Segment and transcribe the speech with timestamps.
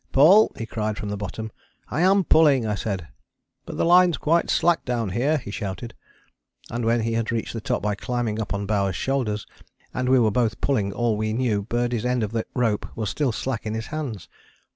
[0.11, 1.51] "Pull," he cried, from the bottom:
[1.89, 3.09] "I am pulling," I said.
[3.67, 5.93] "But the line's quite slack down here," he shouted.
[6.71, 9.45] And when he had reached the top by climbing up on Bowers' shoulders,
[9.93, 13.31] and we were both pulling all we knew Birdie's end of the rope was still
[13.31, 14.27] slack in his hands.